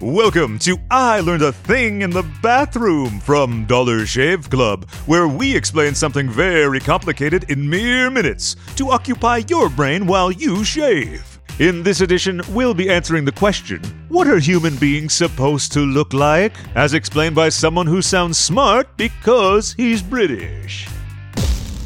Welcome 0.00 0.60
to 0.60 0.78
I 0.92 1.18
Learned 1.18 1.42
a 1.42 1.50
Thing 1.50 2.02
in 2.02 2.10
the 2.10 2.22
Bathroom 2.40 3.18
from 3.18 3.64
Dollar 3.64 4.06
Shave 4.06 4.48
Club, 4.48 4.88
where 5.06 5.26
we 5.26 5.56
explain 5.56 5.92
something 5.92 6.30
very 6.30 6.78
complicated 6.78 7.50
in 7.50 7.68
mere 7.68 8.08
minutes 8.08 8.54
to 8.76 8.92
occupy 8.92 9.42
your 9.48 9.68
brain 9.68 10.06
while 10.06 10.30
you 10.30 10.62
shave. 10.62 11.40
In 11.58 11.82
this 11.82 12.00
edition, 12.00 12.40
we'll 12.50 12.74
be 12.74 12.88
answering 12.88 13.24
the 13.24 13.32
question 13.32 13.82
What 14.08 14.28
are 14.28 14.38
human 14.38 14.76
beings 14.76 15.14
supposed 15.14 15.72
to 15.72 15.80
look 15.80 16.12
like? 16.12 16.52
As 16.76 16.94
explained 16.94 17.34
by 17.34 17.48
someone 17.48 17.88
who 17.88 18.00
sounds 18.00 18.38
smart 18.38 18.96
because 18.96 19.72
he's 19.72 20.00
British. 20.00 20.86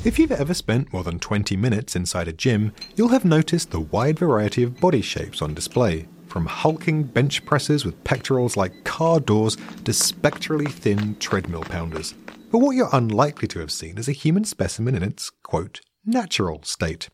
If 0.05 0.19
you've 0.19 0.33
ever 0.33 0.53
spent 0.53 0.93
more 0.93 1.03
than 1.03 1.19
20 1.19 1.57
minutes 1.57 1.97
inside 1.97 2.29
a 2.29 2.35
gym, 2.35 2.75
you'll 2.95 3.09
have 3.09 3.25
noticed 3.25 3.71
the 3.71 3.81
wide 3.81 4.19
variety 4.19 4.65
of 4.65 4.79
body 4.79 5.01
shapes 5.01 5.41
on 5.41 5.55
display 5.55 6.09
from 6.33 6.47
hulking 6.47 7.03
bench 7.03 7.45
presses 7.45 7.85
with 7.85 8.03
pectorals 8.05 8.57
like 8.57 8.85
car 8.85 9.21
doors 9.21 9.59
to 9.85 9.93
spectrally 9.93 10.65
thin 10.65 11.15
treadmill 11.17 11.63
pounders. 11.63 12.15
But 12.51 12.61
what 12.61 12.75
you're 12.75 12.89
unlikely 12.91 13.49
to 13.49 13.59
have 13.59 13.71
seen 13.71 13.99
is 13.99 14.09
a 14.09 14.13
human 14.13 14.45
specimen 14.45 14.95
in 14.95 15.03
its, 15.03 15.29
quote, 15.29 15.83
natural 16.07 16.63
state. 16.63 17.11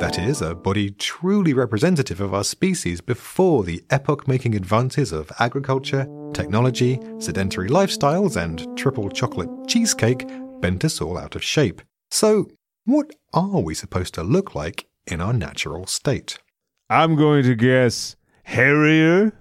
That 0.00 0.18
is, 0.18 0.40
a 0.40 0.54
body 0.54 0.92
truly 0.92 1.52
representative 1.52 2.22
of 2.22 2.32
our 2.32 2.42
species 2.42 3.02
before 3.02 3.64
the 3.64 3.84
epoch 3.90 4.26
making 4.26 4.54
advances 4.54 5.12
of 5.12 5.30
agriculture, 5.38 6.08
technology, 6.32 6.98
sedentary 7.18 7.68
lifestyles, 7.68 8.42
and 8.42 8.66
triple 8.78 9.10
chocolate 9.10 9.50
cheesecake 9.68 10.26
bent 10.62 10.86
us 10.86 11.02
all 11.02 11.18
out 11.18 11.36
of 11.36 11.44
shape. 11.44 11.82
So, 12.10 12.48
what 12.86 13.10
are 13.34 13.60
we 13.60 13.74
supposed 13.74 14.14
to 14.14 14.22
look 14.22 14.54
like 14.54 14.86
in 15.06 15.20
our 15.20 15.34
natural 15.34 15.86
state? 15.86 16.38
I'm 16.92 17.16
going 17.16 17.44
to 17.44 17.54
guess 17.54 18.16
hairier. 18.44 19.32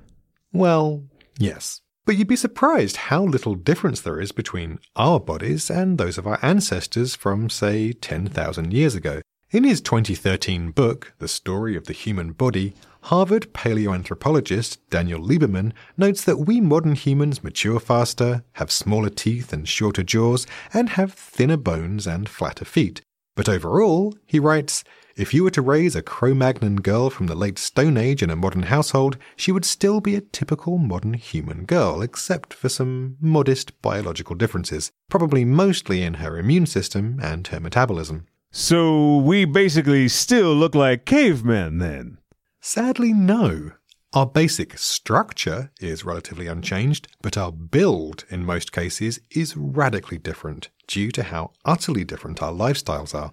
Well, 0.53 1.03
yes. 1.37 1.81
But 2.05 2.15
you'd 2.15 2.29
be 2.29 2.37
surprised 2.37 2.95
how 2.95 3.25
little 3.25 3.55
difference 3.55 3.99
there 3.99 4.21
is 4.21 4.31
between 4.31 4.79
our 4.95 5.19
bodies 5.19 5.69
and 5.69 5.97
those 5.97 6.17
of 6.17 6.25
our 6.25 6.39
ancestors 6.41 7.13
from, 7.13 7.49
say, 7.49 7.91
10,000 7.91 8.71
years 8.71 8.95
ago. 8.95 9.19
In 9.51 9.65
his 9.65 9.81
2013 9.81 10.71
book, 10.71 11.13
The 11.19 11.27
Story 11.27 11.75
of 11.75 11.87
the 11.87 11.93
Human 11.93 12.31
Body, 12.31 12.73
Harvard 13.01 13.51
paleoanthropologist 13.51 14.77
Daniel 14.89 15.19
Lieberman 15.19 15.73
notes 15.97 16.23
that 16.23 16.37
we 16.37 16.61
modern 16.61 16.95
humans 16.95 17.43
mature 17.43 17.81
faster, 17.81 18.45
have 18.53 18.71
smaller 18.71 19.09
teeth 19.09 19.51
and 19.51 19.67
shorter 19.67 20.03
jaws, 20.03 20.47
and 20.73 20.91
have 20.91 21.11
thinner 21.11 21.57
bones 21.57 22.07
and 22.07 22.29
flatter 22.29 22.63
feet. 22.63 23.01
But 23.41 23.49
overall, 23.49 24.15
he 24.27 24.37
writes, 24.37 24.83
if 25.15 25.33
you 25.33 25.43
were 25.43 25.49
to 25.49 25.63
raise 25.63 25.95
a 25.95 26.03
Cro 26.03 26.35
Magnon 26.35 26.75
girl 26.75 27.09
from 27.09 27.25
the 27.25 27.33
late 27.33 27.57
Stone 27.57 27.97
Age 27.97 28.21
in 28.21 28.29
a 28.29 28.35
modern 28.35 28.61
household, 28.61 29.17
she 29.35 29.51
would 29.51 29.65
still 29.65 29.99
be 29.99 30.13
a 30.13 30.21
typical 30.21 30.77
modern 30.77 31.15
human 31.15 31.65
girl, 31.65 32.03
except 32.03 32.53
for 32.53 32.69
some 32.69 33.17
modest 33.19 33.81
biological 33.81 34.35
differences, 34.35 34.91
probably 35.09 35.43
mostly 35.43 36.03
in 36.03 36.13
her 36.21 36.37
immune 36.37 36.67
system 36.67 37.19
and 37.19 37.47
her 37.47 37.59
metabolism. 37.59 38.27
So 38.51 39.17
we 39.17 39.45
basically 39.45 40.07
still 40.07 40.53
look 40.53 40.75
like 40.75 41.05
cavemen 41.05 41.79
then? 41.79 42.19
Sadly, 42.59 43.11
no. 43.11 43.71
Our 44.13 44.25
basic 44.25 44.77
structure 44.77 45.71
is 45.79 46.03
relatively 46.03 46.47
unchanged, 46.47 47.07
but 47.21 47.37
our 47.37 47.49
build, 47.49 48.25
in 48.29 48.43
most 48.43 48.73
cases, 48.73 49.21
is 49.29 49.55
radically 49.55 50.17
different 50.17 50.67
due 50.85 51.11
to 51.11 51.23
how 51.23 51.51
utterly 51.63 52.03
different 52.03 52.41
our 52.43 52.51
lifestyles 52.51 53.15
are. 53.15 53.31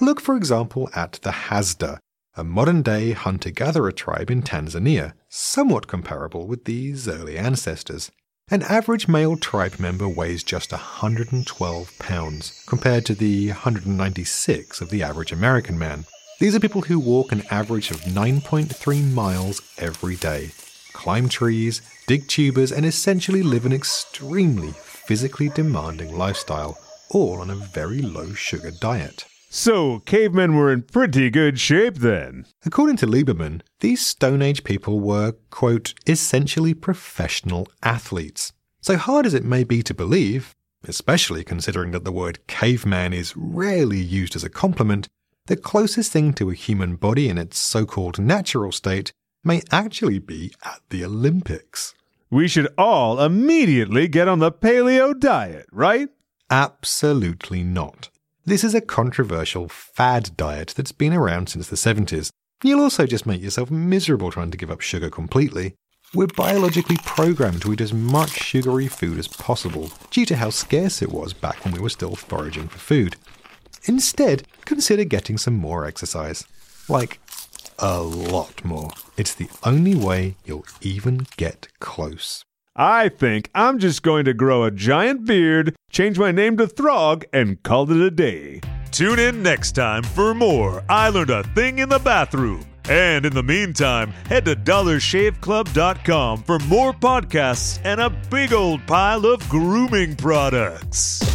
Look, 0.00 0.18
for 0.18 0.34
example, 0.34 0.88
at 0.94 1.18
the 1.22 1.30
Hadza, 1.30 1.98
a 2.38 2.42
modern 2.42 2.80
day 2.80 3.12
hunter 3.12 3.50
gatherer 3.50 3.92
tribe 3.92 4.30
in 4.30 4.40
Tanzania, 4.40 5.12
somewhat 5.28 5.88
comparable 5.88 6.46
with 6.46 6.64
these 6.64 7.06
early 7.06 7.36
ancestors. 7.36 8.10
An 8.50 8.62
average 8.62 9.08
male 9.08 9.36
tribe 9.36 9.78
member 9.78 10.08
weighs 10.08 10.42
just 10.42 10.72
112 10.72 11.98
pounds, 11.98 12.64
compared 12.66 13.04
to 13.04 13.14
the 13.14 13.48
196 13.48 14.80
of 14.80 14.88
the 14.88 15.02
average 15.02 15.32
American 15.32 15.78
man. 15.78 16.06
These 16.42 16.56
are 16.56 16.58
people 16.58 16.82
who 16.82 16.98
walk 16.98 17.30
an 17.30 17.44
average 17.52 17.92
of 17.92 18.00
9.3 18.00 19.12
miles 19.12 19.62
every 19.78 20.16
day, 20.16 20.50
climb 20.92 21.28
trees, 21.28 21.82
dig 22.08 22.26
tubers, 22.26 22.72
and 22.72 22.84
essentially 22.84 23.44
live 23.44 23.64
an 23.64 23.72
extremely 23.72 24.72
physically 24.72 25.50
demanding 25.50 26.18
lifestyle, 26.18 26.80
all 27.10 27.40
on 27.40 27.48
a 27.48 27.54
very 27.54 28.02
low 28.02 28.32
sugar 28.32 28.72
diet. 28.72 29.24
So, 29.50 30.00
cavemen 30.00 30.56
were 30.56 30.72
in 30.72 30.82
pretty 30.82 31.30
good 31.30 31.60
shape 31.60 31.98
then. 31.98 32.46
According 32.66 32.96
to 32.96 33.06
Lieberman, 33.06 33.60
these 33.78 34.04
Stone 34.04 34.42
Age 34.42 34.64
people 34.64 34.98
were, 34.98 35.36
quote, 35.50 35.94
essentially 36.08 36.74
professional 36.74 37.68
athletes. 37.84 38.52
So 38.80 38.96
hard 38.96 39.26
as 39.26 39.34
it 39.34 39.44
may 39.44 39.62
be 39.62 39.80
to 39.84 39.94
believe, 39.94 40.56
especially 40.88 41.44
considering 41.44 41.92
that 41.92 42.02
the 42.02 42.10
word 42.10 42.44
caveman 42.48 43.12
is 43.12 43.36
rarely 43.36 44.00
used 44.00 44.34
as 44.34 44.42
a 44.42 44.50
compliment, 44.50 45.06
the 45.46 45.56
closest 45.56 46.12
thing 46.12 46.32
to 46.34 46.50
a 46.50 46.54
human 46.54 46.96
body 46.96 47.28
in 47.28 47.36
its 47.36 47.58
so 47.58 47.84
called 47.84 48.18
natural 48.18 48.70
state 48.70 49.12
may 49.42 49.60
actually 49.72 50.20
be 50.20 50.54
at 50.64 50.80
the 50.90 51.04
Olympics. 51.04 51.94
We 52.30 52.46
should 52.46 52.72
all 52.78 53.20
immediately 53.20 54.06
get 54.08 54.28
on 54.28 54.38
the 54.38 54.52
paleo 54.52 55.18
diet, 55.18 55.66
right? 55.72 56.08
Absolutely 56.48 57.64
not. 57.64 58.08
This 58.44 58.62
is 58.62 58.74
a 58.74 58.80
controversial 58.80 59.68
fad 59.68 60.36
diet 60.36 60.74
that's 60.76 60.92
been 60.92 61.12
around 61.12 61.48
since 61.48 61.68
the 61.68 61.76
70s. 61.76 62.30
You'll 62.62 62.80
also 62.80 63.06
just 63.06 63.26
make 63.26 63.42
yourself 63.42 63.70
miserable 63.70 64.30
trying 64.30 64.52
to 64.52 64.56
give 64.56 64.70
up 64.70 64.80
sugar 64.80 65.10
completely. 65.10 65.74
We're 66.14 66.28
biologically 66.28 66.98
programmed 67.04 67.62
to 67.62 67.72
eat 67.72 67.80
as 67.80 67.92
much 67.92 68.30
sugary 68.30 68.86
food 68.86 69.18
as 69.18 69.28
possible, 69.28 69.90
due 70.10 70.26
to 70.26 70.36
how 70.36 70.50
scarce 70.50 71.02
it 71.02 71.10
was 71.10 71.32
back 71.32 71.64
when 71.64 71.74
we 71.74 71.80
were 71.80 71.88
still 71.88 72.14
foraging 72.14 72.68
for 72.68 72.78
food. 72.78 73.16
Instead, 73.84 74.46
consider 74.64 75.04
getting 75.04 75.38
some 75.38 75.54
more 75.54 75.84
exercise. 75.84 76.44
Like, 76.88 77.20
a 77.78 78.00
lot 78.00 78.64
more. 78.64 78.90
It's 79.16 79.34
the 79.34 79.48
only 79.64 79.94
way 79.94 80.36
you'll 80.44 80.66
even 80.80 81.26
get 81.36 81.68
close. 81.80 82.44
I 82.74 83.08
think 83.10 83.50
I'm 83.54 83.78
just 83.78 84.02
going 84.02 84.24
to 84.24 84.34
grow 84.34 84.64
a 84.64 84.70
giant 84.70 85.26
beard, 85.26 85.76
change 85.90 86.18
my 86.18 86.32
name 86.32 86.56
to 86.56 86.66
Throg, 86.66 87.24
and 87.32 87.62
call 87.62 87.90
it 87.90 88.00
a 88.00 88.10
day. 88.10 88.60
Tune 88.90 89.18
in 89.18 89.42
next 89.42 89.72
time 89.72 90.02
for 90.02 90.34
more 90.34 90.82
I 90.88 91.08
Learned 91.08 91.30
a 91.30 91.42
Thing 91.42 91.80
in 91.80 91.88
the 91.88 91.98
Bathroom. 91.98 92.64
And 92.88 93.24
in 93.24 93.32
the 93.32 93.42
meantime, 93.42 94.10
head 94.26 94.44
to 94.46 94.56
dollarshaveclub.com 94.56 96.42
for 96.42 96.58
more 96.60 96.92
podcasts 96.92 97.80
and 97.84 98.00
a 98.00 98.10
big 98.10 98.52
old 98.52 98.86
pile 98.86 99.24
of 99.26 99.48
grooming 99.48 100.16
products. 100.16 101.31